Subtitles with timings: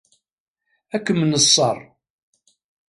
[0.95, 1.77] Ad kem-neṣṣer.